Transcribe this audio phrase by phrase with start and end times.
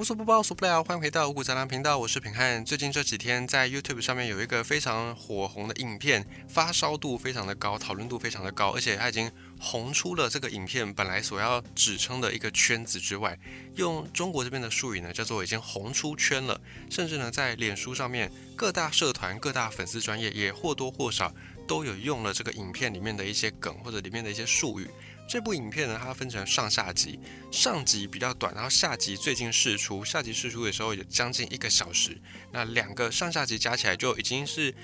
[0.00, 0.82] 无所不包，所不了。
[0.82, 2.64] 欢迎回到五谷杂粮频道，我是平汉。
[2.64, 13.38] 最近这几天在 YouTube 上面有一个非常火红的影片，发烧度非常的高，讨论度非常的高，而且它已经红出了这个影片本来所要指称的一个圈子之外。
[13.74, 16.58] 用中国这边的术语呢，叫做已经红出圈了。
[16.88, 21.30] 甚至呢，在脸书上面各大社团、各大粉丝专业也或多或少
[21.68, 24.88] 都有用了这个影片里面的一些梗或者里面的一些术语。
[25.30, 27.16] 这部影片呢，它分成上下集，
[27.52, 34.74] 上集比较短，然后下集最近试出，下集试出的时候有将近一个小时，那两个上下集加起来就已经是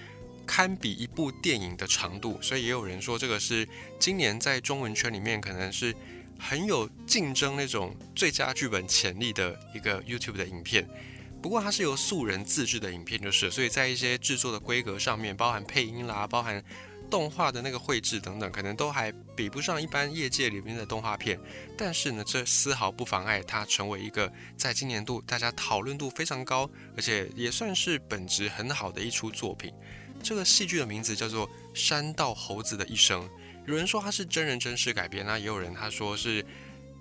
[0.47, 5.93] 堪比一部电影的长度，所以也有人说这个是今年在中文圈里面可能是
[6.39, 10.89] 很有竞争那种最佳剧本潜力的一个 YouTube 的影片。
[11.43, 16.63] 不过它是由素人自制的影片，就是所以在一些制作的规格上面，包含配音啦，包含。
[17.11, 21.39] 动画的那个绘制等等，可能都还比不上一般业界里面的动画片，
[21.77, 29.73] 但是呢，这丝毫不妨碍它成为一个在今年度大家讨论度非常高，而且也算是本质很好的一出作品。
[30.23, 33.23] 这个戏剧的名字叫做《山道猴子的一生》，
[33.67, 36.45] 有人说它是真人真事改编，那也有人他说是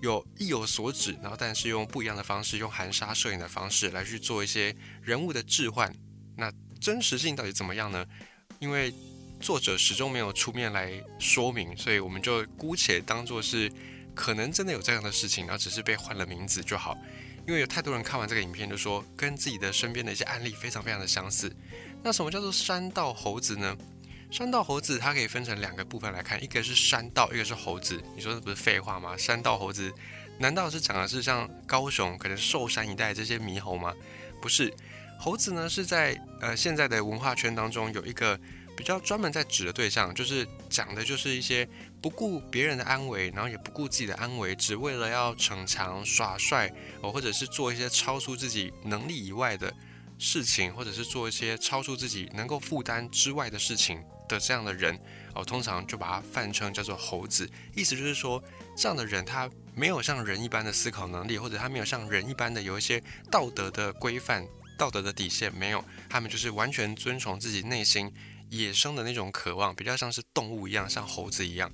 [0.02, 5.92] 有意有所指，然后但是用不一样的方式，用含沙射影的方式来去做一些人物的置换。
[6.36, 8.06] 那真实性到底怎么样呢？
[8.60, 8.94] 因为
[9.40, 13.72] 作者始终没有出面来说明，所以我们就姑且当做是
[14.16, 16.98] 可能真的有这样的事情，然后只是被换了名字就好。
[17.48, 21.54] 因为有太多人看完这个影片就说跟自己的身边的一些案例非常非常的相似。
[22.02, 23.78] 那什么叫做山道猴子呢？
[24.32, 28.02] 山道猴子它可以分成两个部分来看，一个是山道，一个是猴子。
[28.16, 29.16] 你说这不是废话吗？
[29.16, 29.94] 山道猴子
[30.40, 33.94] 难道是讲的是像高雄可能寿山一带这些猕猴吗？
[34.42, 34.74] 不是，
[35.20, 38.40] 猴子呢是在呃现在的文化圈当中有一个。
[38.76, 41.68] 比较专门在指的对象，就是讲的就是一些
[42.02, 49.74] 不顾别人的安危，然后也不顾自己的安危，只为了要逞强耍帅哦，或者是做一些超出自己能力以外的
[50.18, 55.00] 事情，或者是做一些超出自己能够负担之外的事情的这样的人
[55.34, 57.50] 哦，通常就把它泛称叫做猴子。
[57.76, 58.44] 意思就是说，
[58.78, 64.46] 这样的人他没有像人一般的思考能力，或者他没有像人一般的有一些道德的规范、
[64.78, 68.12] 道德的底线，没有，他们就是完全遵从自己内心。
[68.50, 71.72] 野生的那种渴望，比较像是动物一样，像猴子一样。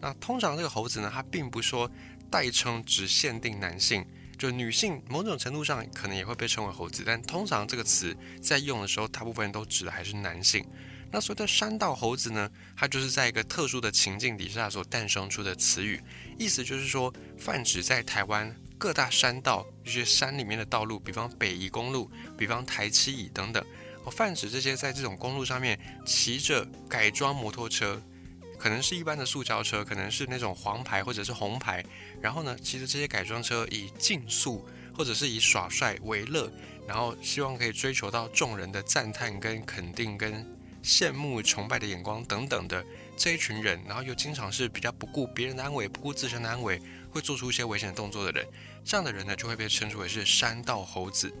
[0.00, 1.90] 那通常这个猴子呢，它并不说
[2.30, 4.04] 代称只限定男性，
[4.38, 10.64] 就女性某种程度上可能也会被称为猴子，但通常这个词在用的时候，大部分人都指的还是男性。
[11.12, 16.00] 那所谓的山道猴子呢，它就是在一个特殊的情境底下所诞生出的词语，
[16.38, 22.08] 意思就是说泛指在台湾各大山道，一些山里面的道路，比方北宜公路，
[22.38, 23.62] 比方台七乙等等。
[24.10, 28.02] 泛指这些在这种公路上面骑着改装摩托车，
[28.58, 31.84] 可能是一般的塑胶车，可能是那种黄牌或者是红牌，
[32.20, 34.66] 然后呢，骑着这些改装车以竞速
[34.96, 36.52] 或者是以耍帅为乐，
[36.86, 40.46] 然后希望可以追求到众人的赞叹跟肯定跟
[40.82, 42.84] 羡慕崇拜的眼光等等的
[43.16, 48.46] 这一群人，然后又经常是比较不顾别人的安危，不顾自身的安危，会做出一些危险的动作的人，
[48.84, 51.32] 这样的人呢，就会被称之为是山道猴子。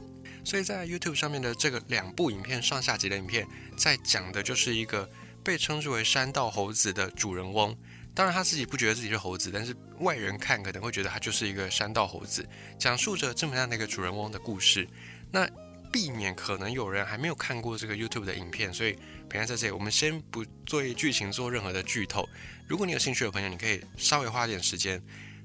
[0.44, 3.46] 所以在 YouTube 上面的这个两部影片上下集的影片，
[3.76, 5.08] 在讲的就是一个
[5.44, 7.76] 被称之为山道猴子的主人翁。
[8.14, 12.46] 当然他自己不觉得自己是猴子，但是外人看可能会觉得他就是一个山道猴子，
[12.78, 14.86] 讲述着这么样的一个主人翁的故事。
[15.30, 15.48] 那
[15.92, 18.98] 避免可能有人还没有看过这个 YouTube 的影片，所以
[19.28, 22.28] 平安在这里，我们先不做剧情做任何的剧透。
[22.66, 25.00] 如果你有兴趣的朋友，你可以稍微花点时间。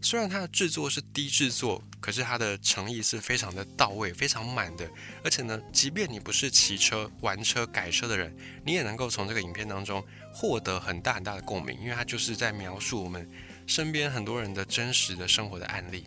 [0.06, 4.88] 虽然它的制作是低制作，可是它的诚意是非常的到位、非常满的。
[5.24, 8.32] 而且呢，即便你不是骑车、玩车、改车的人，
[8.64, 13.28] 你也能够从这个影片当中获得很大很大的共鸣，因为它就是在描述我们
[13.66, 16.06] 身边很多人的真实的生活的案例。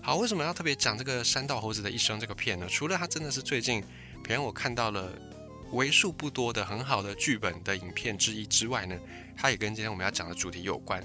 [0.00, 2.68] 好，为什么要特别讲这个山道猴子的一生这个片呢？
[2.68, 3.82] 除了它真的是最近，
[4.22, 5.12] 别人我看到了
[5.72, 8.96] 为数不多的很好的剧本的影片之一之外呢，
[9.36, 11.02] 它也跟今天我们要讲的主题有关。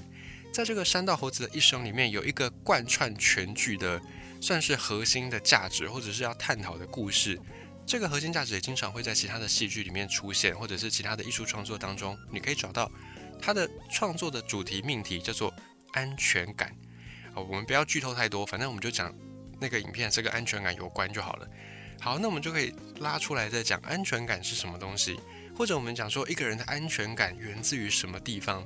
[0.54, 4.00] 在这个山道猴子的一生里面，有一个贯穿全剧的，
[4.40, 7.40] 算是核心的价值，或者是要探讨的故事。
[7.88, 12.90] 这个核心价值也经常会在其他的戏剧里面出现，或者是其他的艺术创作当中，你可以找到
[13.42, 15.52] 它的创作的主题命题叫做
[15.94, 16.72] 安全感。
[17.34, 19.12] 好，我们不要剧透太多，反正我们就讲
[19.60, 21.48] 那个影片这个安全感有关就好了。
[22.00, 25.20] 好，那我们就可以拉出来再讲安全感是什么东西，
[25.58, 28.64] 或者我们讲说一个人的安全感源自于什么地方。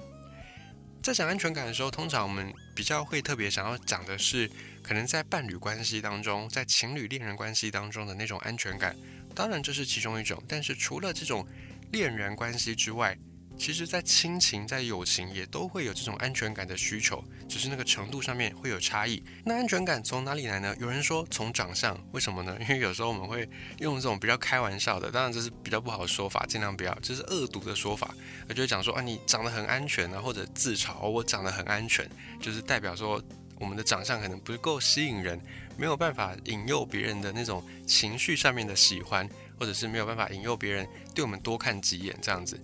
[1.07, 4.51] 在讲安全感的时候，通常我们比较会特别想要讲的是，
[4.83, 8.93] 可能在伴侣关系当中，在情侣恋人关系当中的那种安全感。
[9.33, 10.43] 当然，这是其中一种。
[10.49, 11.47] 但是除了这种
[11.93, 13.17] 恋人关系之外，
[13.57, 19.21] 其实，在亲情、在友情也都会有这种安全感的需求，只是那个程度上面会有差异。
[19.43, 20.75] 那安全感从哪里来呢？
[20.79, 22.55] 有人说从长相，为什么呢？
[22.61, 23.49] 因为有时候我们会
[23.79, 28.13] 用这种比较开玩笑的，当然这是比较不好的说法，尽量不要，这是恶毒的说法。
[28.47, 32.07] 我就会讲说啊，你长得很安全啊，或者自嘲我长得很安全，
[32.39, 33.21] 就是代表说
[33.59, 35.41] 我们的长相可能不够吸引人，
[35.75, 39.27] 没有办法引诱别人的那种情绪上面的喜欢，
[39.59, 42.57] 或者是没有办法引诱别人对我们多看几眼这样子。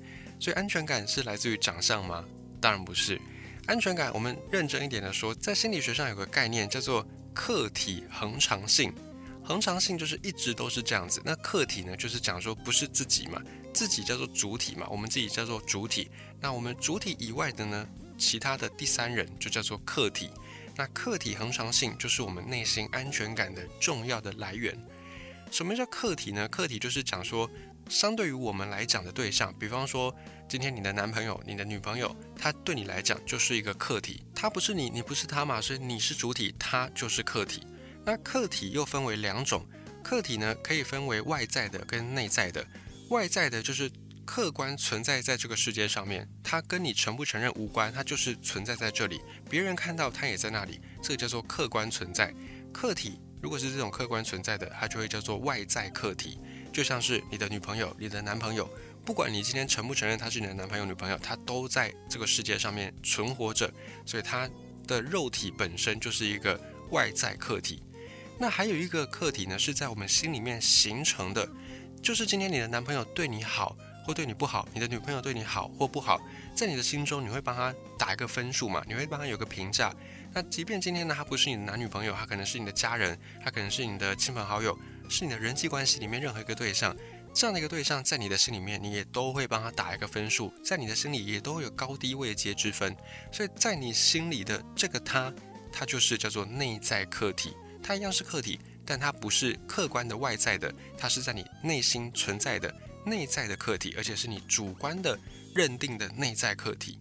[0.44, 2.22] 所以安全感是来自于长相吗？
[2.60, 3.18] 当然不是。
[3.66, 8.94] 安全感，我们认真一点的说，在心理学上有个概念叫做客体恒常性。
[9.42, 11.22] 恒常性就是一直都是这样子。
[11.24, 13.42] 那客体呢，就是讲说不是自己嘛，
[13.74, 16.12] 自己叫做主体嘛，我们自己叫做主体。
[16.42, 17.88] 那我们主体以外的呢，
[18.18, 20.30] 其他的第三人就叫做客体。
[20.76, 24.78] 那客体恒常性就是我们内心安全感的重要的来源。
[25.50, 26.50] 什么叫客体呢？
[26.50, 27.50] 客体就是讲说。
[27.90, 30.14] 相对于我们来讲的对象，比方说
[30.48, 37.66] 今天你的男朋友、你的女朋友，他对你来讲就是一个客体，他不是你，你不是他嘛，所以你是主体，他就是客体。
[38.06, 39.66] 那客体又分为两种，
[40.04, 42.66] 客体呢可以分为外在的跟内在的。
[43.10, 43.90] 外在的就是
[44.26, 52.34] 客观存在在这个世界上面，它跟你承不承认无关，它就是存在在这里，别人看到它也在那里，这个叫做客观存在。
[52.74, 56.40] 客体如果是这种客观存在的，它就会叫做外在客体。
[56.74, 58.68] 就像是你的女朋友、你的男朋友，
[59.06, 63.72] 不管你今天承不承认他是你的男朋友、女朋友，他都在这个世界上面存活着，
[64.06, 64.50] 所以他
[64.88, 66.60] 的肉体本身就是一个
[66.90, 67.84] 外在客体。
[68.40, 71.48] 那还有一个客体呢，是在我们心里面形成的，
[72.02, 76.20] 就是今天你的男朋友对你好或对你不好，你的女朋友对你好或不好，
[76.56, 78.84] 在你的心中你会帮他打一个分数嘛？
[78.88, 79.94] 你会帮他有个评价。
[80.34, 84.76] 那即便今天呢，他不是你的男女朋友，他可能是你的家人，他可能是你的亲朋好友。
[85.10, 86.96] 是你的人际关系里面任何一个对象，
[87.34, 92.96] 这样的一个对象，在你的心里面，你也都会帮他打一个分数，在你的心里也都会有高低位阶之分。
[93.32, 95.34] 所以在你心里的这个他，
[95.72, 102.74] 他就是叫做内在客体，他一样是客体，但他不是客观的外在的，他是在你内心存在的
[103.06, 105.20] 内在的客体，而且是你主观的
[105.56, 107.00] 认定的内在客体。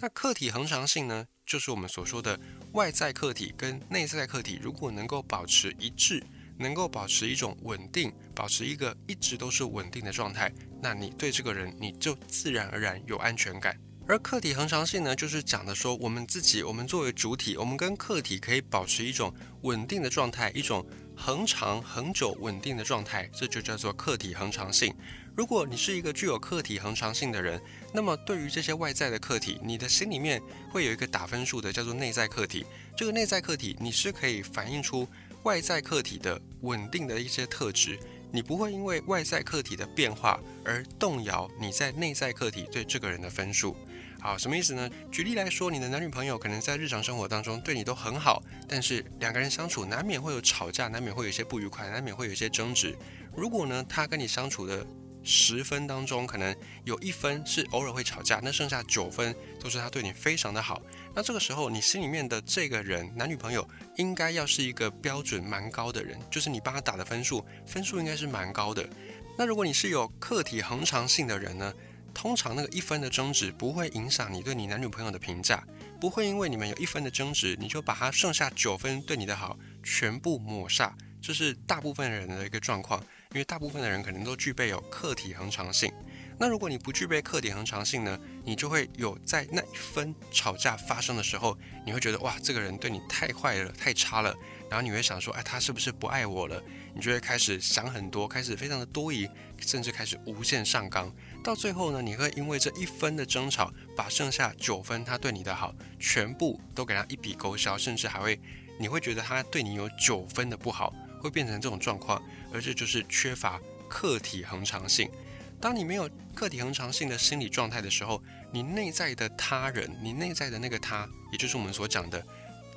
[0.00, 2.38] 那客体恒常性呢，就是我们所说的
[2.72, 6.22] 外在客体跟内在客体，如果能够保持一致。
[6.58, 10.52] 能够保持一种稳定，保持一个一直都是稳定的状态，
[10.82, 13.78] 那你对这个人你就自然而然有安全感。
[14.06, 19.30] 而客体恒常性呢，就是讲的说我们自己，我们作为主体，我们跟客体可以保持一种
[19.62, 20.82] 稳定的状态，一种
[21.14, 24.94] 恒长、恒久、稳定的状态，这就叫做客体恒常性。
[25.36, 27.60] 如果你是一个具有客体恒常性的人，
[27.92, 30.40] 那么对于这些外在的客体，你的心里面
[30.72, 32.64] 会有一个打分数的，叫做内在客体。
[32.96, 35.06] 这个内在客体，你是可以反映出。
[35.48, 37.98] 外在客体的稳定的一些特质，
[38.30, 43.74] 你不会因为外在客体的变化而动摇你在内在客体对这个人的分数。
[44.20, 44.90] 好，什么意思呢？
[45.10, 52.94] 举例来说，你的男女朋友可能在日常生活当中对你都很好，但是两个人相处难免会有吵架，难免会有一些不愉快，难免会有一些争执。
[53.34, 54.86] 如果呢，他跟你相处的
[55.22, 56.54] 十分当中，可能
[56.84, 60.82] 有一分是偶尔会吵架，那剩下九分都是他对你非常的好。
[61.18, 68.88] 那这个时候，你心里面的这个人，男女朋友应该要是一个标准蛮高的人，就是你帮他打的分数，分数应该是蛮高的。
[69.36, 71.74] 那如果你是有客体恒常性的人呢，
[72.14, 75.60] 通常那个一分的争执不会影响你对你男女朋友的评价，
[76.00, 83.00] 不会因为你们有一分的争执，你就把他剩下九分对你的好全部抹煞，这是大部分人的一个状况，
[83.32, 85.92] 因为大部分的人可能都具备有客体恒常性。
[86.40, 94.32] 那如果你不具备客体恒常性呢，你就会有在那一分吵架发生的时候，你会觉得哇，这个人对你太坏了，太差了，
[94.70, 96.62] 然后你会想说，哎，他是不是不爱我了？
[96.94, 99.28] 你就会开始想很多，开始非常的多疑，
[99.58, 101.12] 甚至开始无限上纲。
[101.42, 108.40] 到最后呢，你会因为这一分的争吵，把剩下九分他对你的好全部都给他一笔勾销，甚至还会，
[108.78, 115.10] 你会觉得他对你有九分的不好，会变成这种状况，而这就是缺乏客体恒常性。
[115.60, 118.22] 当你没有客体恒常性的心理状态的时候，
[118.52, 122.24] 你内在的他人，你内在的那个他，也就是我们所讲的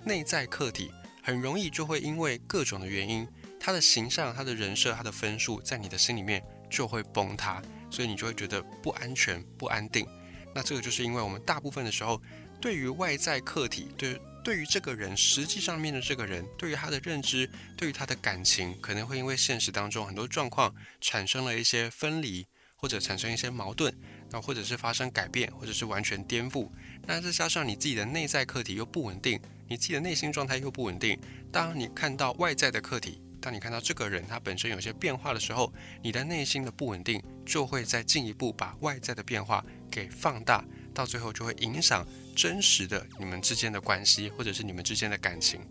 [0.04, 3.28] 内在客体，很容易就会因为各种的原因，
[3.60, 7.62] 他的形象、他的人设、他的分数，在你的心里面就会崩塌，
[7.92, 10.08] 所以你就会觉得不安全、不安定。
[10.56, 12.20] 那这个就是因为我们大部分的时候，
[12.60, 17.48] 对于外在客体，对对于这个人实际上面的这个人，对于他的认知，
[17.78, 22.48] 对于他的感情，可能会因为现实当中很多状况产生了一些分离。
[22.82, 23.94] 或者产生一些矛盾，
[24.32, 26.68] 那或者是发生改变，或者是完全颠覆，
[27.06, 31.16] 那再加上你自己的内在课题又不稳定，你自己的内心状态又不稳定，
[31.52, 35.72] 当你看到外在的课题当你看到这个人他本身有些变化的时候，
[36.02, 42.04] 你的内心的不稳定就会再进一步把外在的变化给放大，到最后就会影响
[42.36, 45.62] 真实的你们之间的关系，或者是你们之间的感情。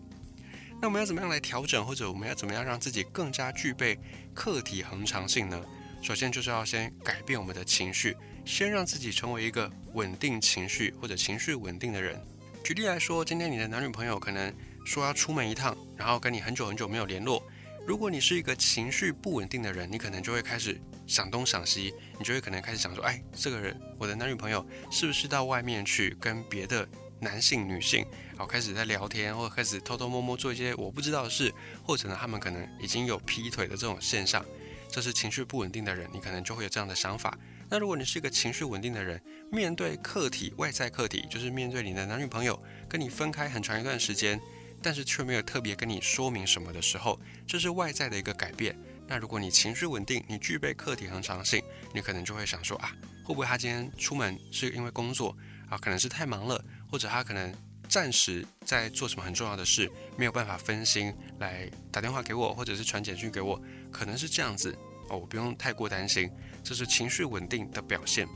[0.81, 3.99] 那我们要怎么样来调整，或者我们要怎么样让自己更加具备
[4.33, 5.61] 客体恒常性呢？
[6.01, 12.19] 首先就是要先改变我们的情绪，先让自己成为一个稳定情绪或者情绪稳定的人。
[12.63, 14.53] 举例来说，今天你的男女朋友可能
[14.83, 17.43] 说要出门一趟，然后跟你很久很久没有联络。
[17.85, 26.87] 如果你是一个情绪不稳定的人，你可能就会开始想东想西，你就会可能开始想说，哎，这个人，我的男女朋友是不是到外面去跟别的
[27.19, 31.53] 男性、女性，然后开始在聊天，或者开始偷偷摸摸做一些我不知道的事，
[31.83, 34.43] 或者呢，他们可能已经有劈腿的这种现象。
[34.91, 37.37] 这是情绪不稳定的人，你可能就会有这样的想法。
[37.69, 39.19] 那如果你是一个情绪稳定的人，
[39.49, 44.39] 面对客体、外在客体，就是面对你的男女朋友跟你分开很长一段时间，
[44.81, 47.17] 但是却没有特别跟你说明什么的时候，
[47.47, 48.77] 这是外在的一个改变。
[49.07, 52.91] 那如果你情绪稳定，你具备客体恒常性，你可能就会想说啊，
[53.23, 55.35] 会不会他今天出门是因为工作
[55.69, 55.77] 啊？
[55.77, 57.53] 可能是太忙了，或者他可能
[57.87, 63.61] 暂时在做什么很重要的事，没有办法分心来打电话给我，或者是传简讯给我。
[63.91, 64.75] 可能是这样子
[65.09, 66.31] 哦，我不用太过担心，
[66.63, 68.27] 这是情绪稳定的表现。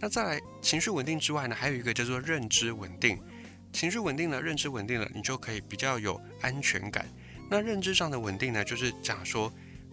[0.00, 3.18] 那再来，情绪稳定之外呢，还有一个叫做认知稳定。
[3.72, 7.06] 情绪稳定了，认知稳定了，你就可以比较有安全感。
[7.48, 9.50] 那认知上的稳定呢，就是讲说，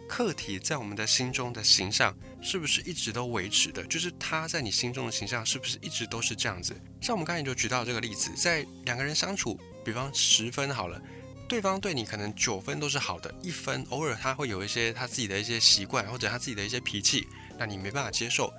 [0.07, 3.83] 客体在我们的心中的形象是不是一直都维持的？
[3.85, 6.75] 就是他在你心中的形象是不是一直都是这样子？
[6.99, 10.99] 像我们刚才就举到这个例子，在两个人相处，比方十分好了。
[11.49, 17.27] 对方对你可能九分都是好的，一分偶尔他会有一些他自己的一些习惯或者他自己的一些脾气，
[17.57, 18.53] 那你没办法接受。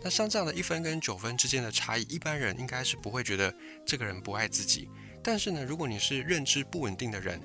[0.00, 3.52] 那像这样的一分跟九分之间的差异，一般人应该是不会觉得
[3.84, 4.88] 这个人不爱自己。
[5.24, 7.40] 但是呢，如果你是认知不稳定的人，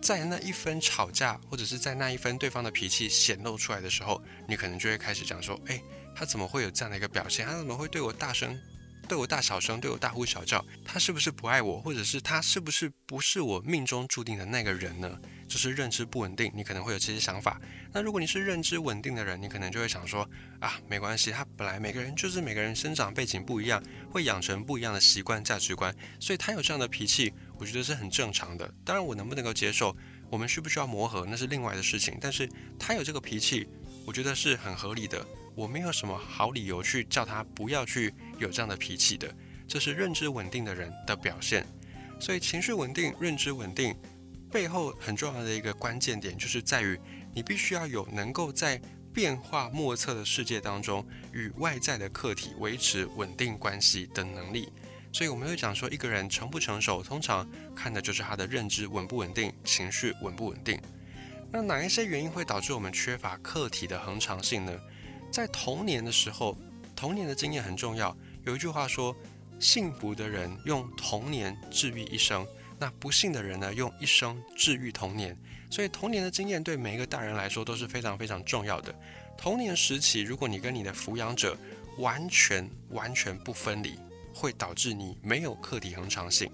[0.00, 5.80] 在那一分吵架或者是在那一分对方的脾气显露出来的时候，你可能就会开始讲说：，哎，
[6.16, 7.46] 他怎么会有这样的一个表现？
[7.46, 8.60] 他怎么会对我大声？
[9.12, 15.20] 对我大小声，对我大呼小叫，他是不是不爱我，或者是他是不是不是我命中注定的那个人呢？
[15.46, 17.60] 就是认知不稳定，你可能会有这些想法。
[17.92, 20.26] 那如果你是认知稳定的人，你可能就会想说
[20.60, 28.66] 啊，没关系，他本来每个人就是每个人生长背景不一样，会养成不一样的习惯价值观，所以他有这样的脾气，我觉得是很正常的。
[28.82, 29.94] 当然，我能不能够接受，
[30.30, 32.16] 我们需不需要磨合，那是另外的事情。
[32.18, 33.68] 但是他有这个脾气，
[34.06, 35.22] 我觉得是很合理的。
[35.54, 38.10] 我没有什么好理由去叫他不要去
[38.42, 39.34] 有这样的脾气的，
[39.66, 41.66] 这是认知稳定的人的表现。
[42.20, 43.96] 所以情绪稳定、认知稳定
[44.50, 46.98] 背后很重要的一个关键点，就是在于
[47.34, 48.80] 你必须要有能够在
[49.12, 54.72] 变化莫测的世界当中与外在的客体维持稳定关系的能力。
[55.12, 60.80] 所以我们会讲说，一个人成不成熟，通常看的就是他的认知稳不稳定，情绪稳不稳定。
[61.50, 64.72] 那哪一些原因会导致我们缺乏客体的恒常性呢？
[65.30, 66.56] 在童年的时候，
[66.96, 68.16] 童年的经验很重要。
[68.44, 69.16] 有一句话说
[69.60, 72.46] ：“幸福的人用童年治愈一生，
[72.78, 75.36] 那不幸的人呢，用一生治愈童年。”
[75.70, 78.94] 所以，童年的经验对每一个大人来说都是非常非常重要的。
[79.38, 81.56] 童年时期，如果你跟你的抚养者
[81.98, 83.98] 完全完全不分离，
[84.34, 86.50] 会导致你没有客体恒常性。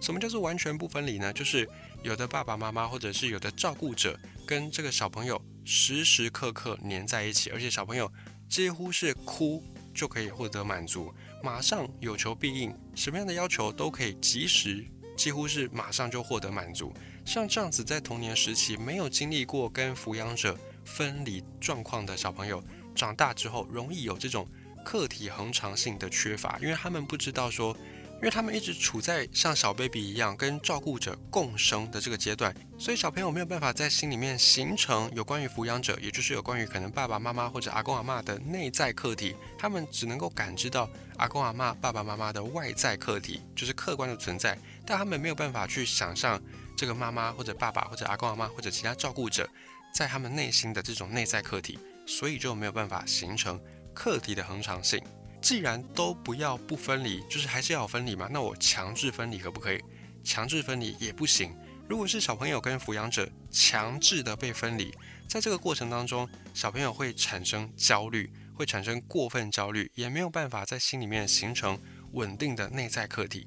[0.00, 1.32] 什么叫做完全不分离呢？
[1.32, 1.68] 就是
[2.02, 5.40] 有的爸爸妈妈或者是有的照顾者跟这个小朋友。
[5.66, 8.12] 时时刻刻黏在一起，而且小朋友
[8.50, 9.64] 几乎是哭
[9.94, 11.10] 就可以获得满足，
[11.44, 14.82] 马上有求必应，什么样的要求都可以及时，
[15.14, 16.90] 几乎是马上就获得满足。
[17.26, 24.48] 像这样子，在童年时期没有经历过跟抚养者分离状况的小朋友，长大之后容易有这种
[24.82, 27.76] 客体恒常性的缺乏，因为他们不知道说。
[28.24, 39.36] 因为他们一直处在像小 baby 一样跟照顾者共生的这个阶段，所以小朋友没有办法在心里面形成有关于抚养者，也就是有关于可能爸爸妈妈或者阿公阿妈的内在课题。
[39.58, 40.88] 他们只能够感知到
[41.18, 46.42] 阿公阿妈、爸爸妈妈的外在课题，就是客观的存在，但他们没有办法去想象
[46.78, 49.46] 这个妈妈或者爸爸或者阿公阿妈或者其他照顾者
[49.94, 53.60] 在他们内心的这种内在课题，所以就没有办法形成
[53.92, 54.98] 课题的恒常性。
[55.44, 58.26] 既然都不要不分离，就是还是要分离嘛？
[58.32, 59.84] 那我强制分离可不可以？
[60.24, 61.54] 强制分离也不行。
[61.86, 64.90] 如果是小朋友跟抚养者强制的被分离，
[65.28, 71.78] 在这个过程当中，小朋友会产生焦虑，会产生过分焦虑，也没有办法在心里面形成
[72.12, 73.46] 稳定的内在客体。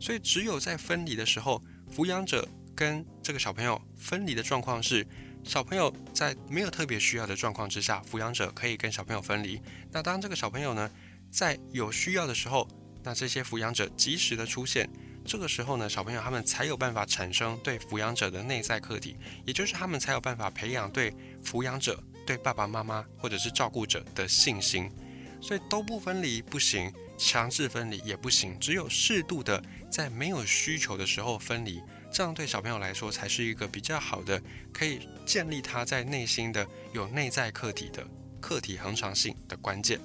[0.00, 1.62] 所以，只有在分离的时候，
[1.94, 5.06] 抚养者跟这个小朋友分离的状况是，
[5.44, 9.60] 小朋友在没有特别需要的状况之下，抚养者可以跟小朋友分离。
[9.92, 10.90] 那当这个小朋友呢？
[11.30, 12.68] 在有需要的时候，
[13.02, 14.88] 那这些抚养者及时的出现，
[15.24, 21.12] 这个时候呢，小朋友他们才有办法产生对抚养者的内在客体，也就是他们才有办法培养对
[21.44, 24.90] 抚养者、对爸爸妈妈或者是照顾者的信心。
[25.38, 31.80] 所以都不分离不行，强制分离也不行，只有适度的在没有需求的时候分离，
[32.10, 34.42] 这样对小朋友来说才是一个比较好的，
[34.72, 38.04] 可以建立他在内心的有内在客体的
[38.40, 40.00] 客体恒常性的关键。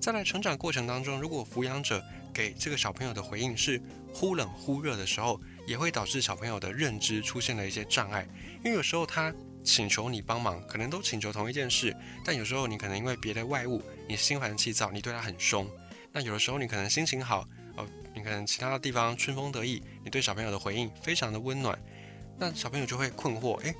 [0.00, 2.02] 再来成长过程当中，如果抚养者
[2.32, 3.78] 给这个小朋友的回应是
[4.14, 8.26] 忽冷忽热的时候，也会导致小朋友的认知出现了一些障碍。
[8.64, 15.68] 因为有时候他请求你帮忙，可能都请求同一件事，但有时候你可能因为别的外物，你心烦气躁，你对他很凶。
[16.12, 21.78] 那有的时候你可能心情好，哦，你可能其他的地方春风得意，你对小朋友的回应非常的温暖，
[22.38, 23.74] 那小朋友就会困惑，诶，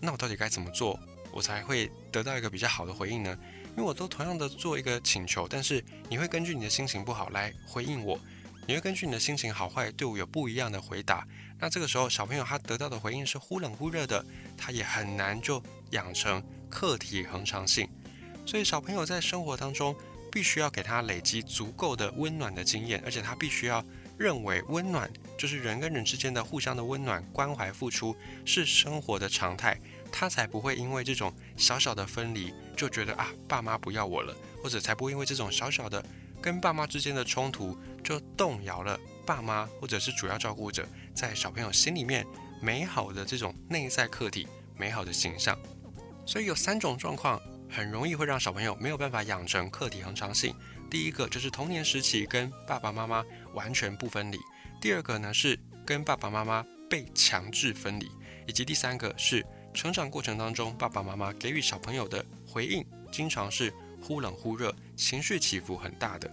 [0.00, 0.96] 那我到底该怎么做，
[1.32, 3.36] 我才会得到一个比较好的回应呢？
[3.76, 8.18] 因为我都同样的做一个请求，但是你会根据你的心情不好来回应我，
[8.66, 11.26] 你会根据你的心情好坏对我有不一样的回答。
[11.58, 14.24] 那这个时候小朋友他得到的回应是忽冷忽热的，
[14.56, 17.88] 他也很难就养成客体恒常性。
[18.46, 19.96] 所以小朋友在生活当中
[20.30, 23.84] 必须要给他累积足够的温暖的经验，而且他必须要
[24.18, 28.14] 认为温暖就是人跟人之间的互相的温暖关怀付出
[28.44, 29.80] 是生活的常态。
[30.12, 36.04] 他才不会因为这种小小的分离就觉得啊，爸妈不要我了，或者才不会因为这种小小的
[36.42, 42.26] 跟爸妈之间的冲突就动摇了爸妈或者是主要照顾者在小朋友心里面
[42.60, 45.56] 美好的这种内在客体、美好的形象。
[46.26, 50.54] 所以有三种状况很容易会让小朋友没有办法养成客体恒常性。
[50.90, 54.38] 第一个就是童年时期跟爸爸妈妈完全不分离；
[54.80, 58.06] 第二个呢是跟爸爸妈妈被强制分离；
[58.46, 59.44] 以及第三个是。
[59.74, 66.30] 成长过程当中，爸爸妈妈给予小朋友的回应，经常是忽冷忽热，情绪起伏很大的。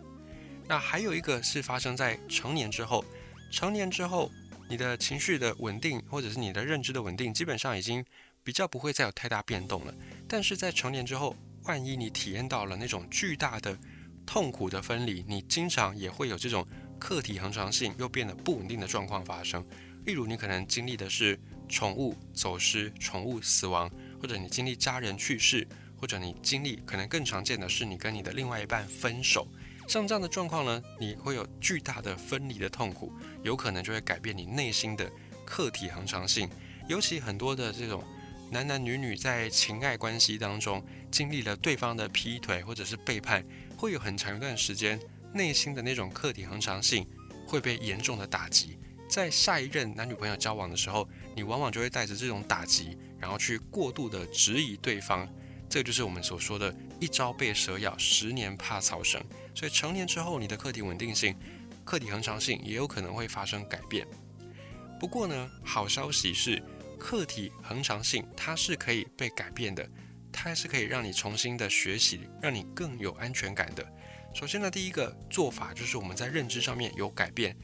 [0.68, 3.04] 那还有一个是发生在成年之后，
[3.52, 4.32] 成年之后，
[4.70, 8.06] 你的情绪的稳定，或者是你的认知的稳定，基本上已经
[8.44, 9.94] 比较不会再有太大变动了。
[10.30, 13.76] 但是在成年之后，万一你体验到了那种巨大的
[14.24, 16.66] 痛苦的分离，你经常也会有这种
[17.00, 19.66] 客体恒常性又变得不稳定的状况发生。
[20.06, 21.40] 例如，你可能经历的是。
[21.72, 23.90] 宠物走失、宠物死亡，
[24.22, 25.66] 或者你经历家人去世，
[25.98, 29.48] 或者你经历可能更常见的是你跟你的另外一半分手，
[29.88, 35.10] 像这样的状况呢，你会有巨大的分离的痛苦，有可能就会改变你内心的
[35.46, 36.50] 客体恒常性。
[36.90, 38.04] 尤其很多的这种
[38.52, 43.42] 男男女女在情爱关系当中经历了对方的劈腿或者是背叛，
[43.78, 45.00] 会有很长一段时间
[45.34, 47.08] 内心的那种客体恒常性
[47.48, 48.78] 会被严重的打击。
[49.10, 55.28] 在下一任男女朋友交往的时候，你往往就会带着这种打击，然后去过度的质疑对方，
[55.70, 59.22] 这就是我们所说的“一朝被蛇咬，十年怕草绳”。
[59.56, 61.36] 所以成年之后，你的客体稳定性、
[61.84, 64.06] 客体恒常性也有可能会发生改变。
[65.00, 66.62] 不过呢，好消息是，
[67.00, 69.90] 客体恒常性它是可以被改变的，
[70.32, 73.86] 它是可以让你重新的学习，让你更有安全感的。
[74.34, 77.58] 首先呢，第一个做法就是我们在认知上面有改变。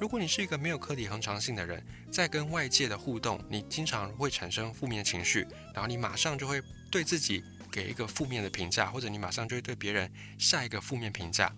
[0.00, 11.54] 如果你是一个没有客体恒常性的人，在跟外界的互动，你经常会产生负面情绪，然后你马上就会对自己给一个负面的评价，或者你马上就会对别人下一个负面评价。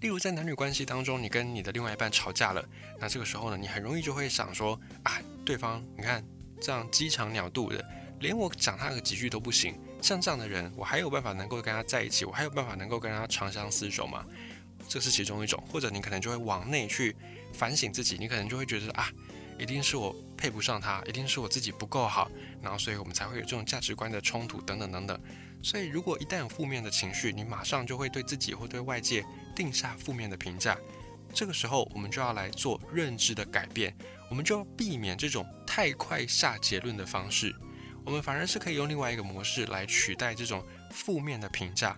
[0.00, 6.24] 例如在男女关系当中，你跟你的另外一半吵架了，那这个时候呢，你很容易就会想说啊，对方你看
[6.60, 14.26] 这样鸡肠鸟肚的，连我讲他个几句都不行，像这样的人，我还有办法能够跟他在一起，我还有办法能够跟他长相厮守吗？
[14.88, 17.14] 这是其中一种，或者你可能就会往内去。
[17.52, 19.10] 反省自己，你可能就会觉得啊，
[19.58, 22.30] 一定是我配不上他，一定是我自己不够好，
[22.62, 25.20] 然后所以我们才会有这种价值观的冲突等等等等。
[25.62, 30.76] 所以如果一旦有负面的情绪，你马上就会对自己或对外界定下负面的评价。
[31.34, 33.94] 这个时候，我们就要来做认知的改变，
[34.30, 37.54] 我们就要避免这种太快下结论的方式，
[38.04, 41.96] 我们反而是可以用另外一个模式来取代这种负面的评价。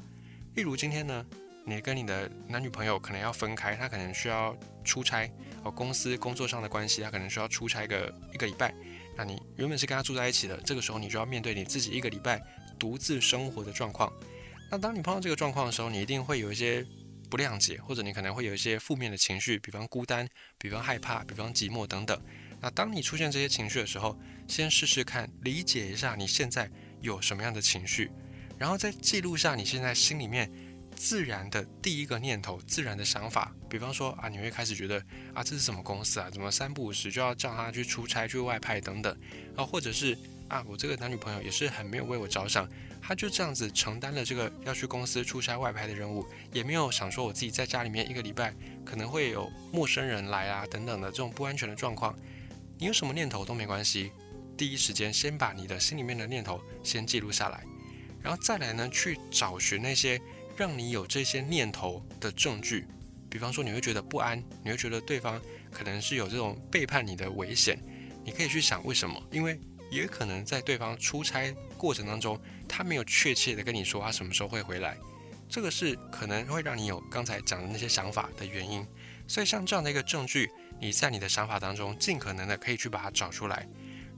[0.54, 1.24] 例如今天呢？
[1.64, 5.30] 你跟你的男女朋友可能要分开，他可能需要出差，
[5.62, 8.74] 哦，公司工作上的关系，他可能需要出差个一个礼拜。
[9.16, 12.42] 那你原本是跟他住在一起的，这个时候你就要面对你自己一个礼拜
[12.78, 14.12] 独自生活的状况。
[14.70, 16.84] 那当你碰到这个状况的时候，你一定会有一些
[17.30, 22.20] 不谅解，或者你可能会有一些负面的情绪，比方孤单，比方害怕，比方寂寞等等。
[22.60, 26.68] 那当你出现这些情绪的时候，先试试看理解一下你现在
[27.00, 28.10] 有什么样的情绪，
[28.58, 30.50] 然后再记录下你现在心里面。
[30.94, 35.02] 自然的第一个念头，自然的想法，比方说啊，你会开始觉得
[35.34, 36.30] 啊，这是什么公司啊？
[36.30, 39.16] 怎么三不五时就要叫他去出差、去外派等等
[39.56, 39.64] 啊？
[39.64, 40.16] 或者是
[40.48, 42.68] 啊，我这个男女朋友也是很没有为我着想，
[43.00, 52.14] 他就这样子承担了这个要去公司出差外派的任务，也没有想说我自己在家里面一个礼拜可能会有陌生人来啊等等的这种不安全的状况。
[52.78, 54.12] 你有什么念头都没关系，
[54.56, 57.64] 第一时间先把你的心里面的念头先记录下来，
[58.20, 60.20] 然后再来呢去找寻那些
[60.56, 62.86] 让你有这些念头的证据。
[63.30, 67.78] 比方说，你会觉得不安，你会觉得对方可能是有这种背叛你的危险，
[68.24, 69.20] 你可以去想为什么？
[69.30, 69.58] 因为
[69.90, 72.38] 也可能在对方出差过程当中，
[72.68, 74.98] 他没有确切的跟你说他什么时候会回来，
[75.48, 78.86] 这个是可能会让你有刚才讲的那些想法的原因。
[79.26, 83.66] 所以像这样的一个证据，你在你的想法当中尽可能的可以去把它找出来，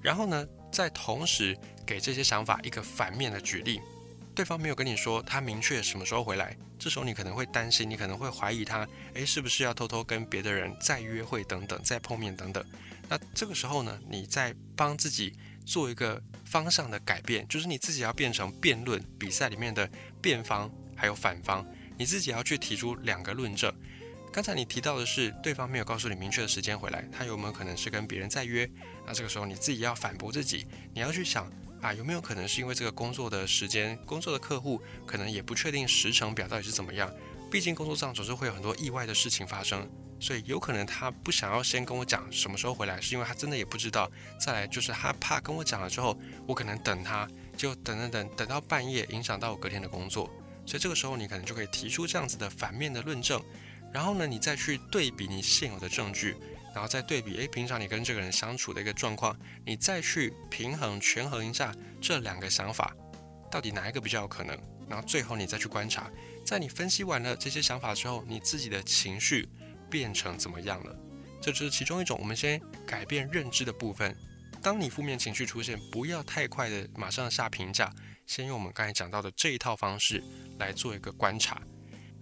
[0.03, 3.81] 然后呢，再同时给这些想法一个反面的举例。
[4.35, 12.65] 对方没有跟你说他明确什么时候回来，这时候你可能会担心，你可能会怀疑他，诶，是不是要偷偷跟别的人再约会等等，再碰面等等。
[13.09, 15.33] 那这个时候呢，你在帮自己
[15.65, 19.89] 做一个方向的改变，就是你自己要变成辩论比赛里面的
[20.21, 21.65] 辩方还有反方，
[21.97, 23.73] 你自己要去提出两个论证。
[24.33, 28.69] 刚才你提到的是对方没有告诉你明确的时间回来，他有没有可能是跟别人在约？
[29.07, 31.49] 那这个时候你自己要反驳自己，你要去想。
[31.85, 37.13] 啊，有没有可能是因为这个工作的时间，工作的客户可能也不确定时程表到底是怎么样？
[37.51, 39.87] 毕竟工作上总是会有很多意外的事情发生，
[40.19, 44.11] 所以有可能他不想要先跟我讲什么时候回来，是因为他真的也不知道。
[44.41, 50.31] 再来就是他怕跟我讲了之后，我可能等他，就等等等等到半夜，影响到我隔天的工作。
[50.65, 53.39] 所以这个时候你可能就可以提出这样子的反面的论证，
[53.93, 56.35] 然后呢，你再去对比你现有的证据。
[56.75, 59.35] 然后再对比，诶，平常你跟这个人相处的一个状况，
[59.65, 62.95] 你再去平衡权衡一下这两个想法，
[63.51, 64.59] 到底哪一个比较有可能？
[64.89, 66.11] 然后最后你再去观察，
[66.45, 69.49] 在你分析完了这些想法之后，你自己的情绪
[69.89, 70.95] 变成怎么样了？
[71.41, 74.15] 这只是其中一种，我们先改变认知的部分。
[74.61, 77.93] 当你负面情绪出现，不要太快的马上下评价，
[78.27, 80.23] 先用我们刚才讲到的这一套方式
[80.59, 81.63] 来做一个观察。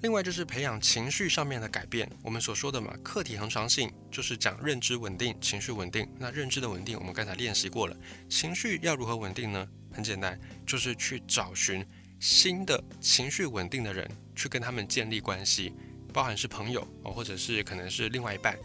[0.02, 6.08] 另外就是培养情绪上面的改变，我们所说的嘛，客体恒常性就是讲认知稳定、情绪稳定。
[6.18, 7.96] 那认知的稳定，我们刚才练习过了，
[8.28, 9.64] 情绪要如何稳定呢？
[9.92, 10.36] 很简单，
[10.66, 11.86] 就是去找寻
[12.18, 15.72] 新的情绪稳定的人，去跟他们建立关系，
[16.12, 18.58] 包含是朋友哦，或者是可能是另外一半。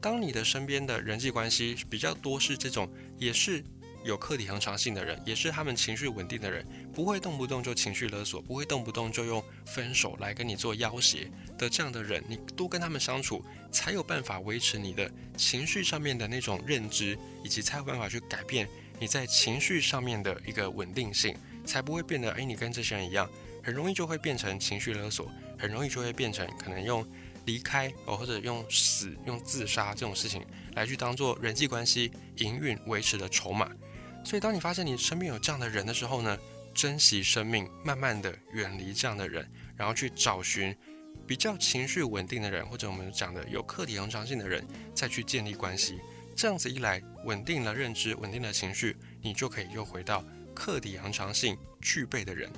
[0.00, 3.64] 当你的身边的人际关系比较多是这种，也是。
[4.06, 6.64] 有客体恒常性的人，也是他们情绪稳定的人，
[6.94, 18.68] 不会动不动就情绪勒索，不会动不动就用分手来跟你做要挟的这样的人，你多跟他们相处，才有办法维持你的情绪上面的那种认知，以及才有办法去改变
[19.00, 23.28] 你在情绪上面的一个稳定性，才不会变得，哎，你跟这些人一样，
[23.62, 27.06] 很容易就会变成情绪勒索，很容易就会变成可能用
[27.44, 33.70] 离开哦，或者用死、用自杀这种事情来去当做人际关系营运维持的筹码。
[34.26, 36.36] 所以，当你发现你身边有这样的人的时候呢，
[36.74, 40.76] 珍惜生命，慢慢的远离这样的人，然后去找寻
[41.28, 46.00] 比较情绪稳定的人，或者我们讲的有客体恒常性的人，再去建立关系。
[46.34, 52.50] 这样子一来，稳定了认知，稳定了情绪，你就可以又回到客体恒常性具备的人，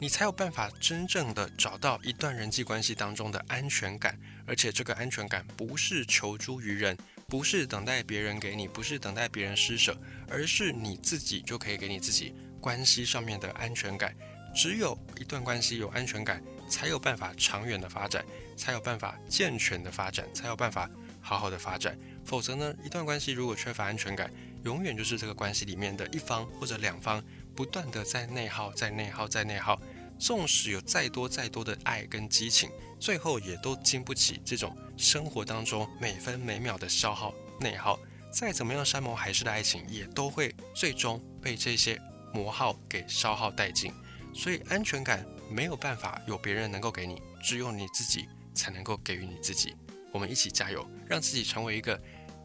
[0.00, 6.96] 你才有办法真正的找到一段人际关系当中的安全感，而且这个安全感不是求诸于人。
[7.30, 9.96] 不是等待别人给你，不是等待别人施舍，
[10.28, 14.12] 而是你自己就可以给你自己关系上面的安全感。
[14.52, 18.24] 只有一段关系有安全感，才有办法长远的发展，
[18.56, 20.90] 才有办法健全的发展，才有办法
[21.20, 21.96] 好好的发展。
[22.24, 24.28] 否则呢，一段关系如果缺乏安全感，
[24.64, 27.22] 永远就是这个关系里面的一方或者两方
[27.54, 29.80] 不断的在内耗，在内耗，在内耗。
[30.20, 37.98] 纵使有再多再多的爱跟激情，最后也都经不起这种生活当中每分每秒的消耗内耗。
[38.30, 41.98] 再怎么样山盟海誓的爱情，也都会最终被这些
[42.34, 43.92] 磨耗给消耗殆尽。
[44.34, 49.74] 所以安全感没有办法有别人能够给你，只有你自己才能够给予你自己。
[50.12, 51.98] 我们一起加油，让自己成为一个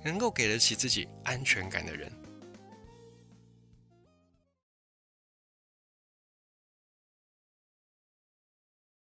[0.03, 2.11] 能够给得起自己安全感的人。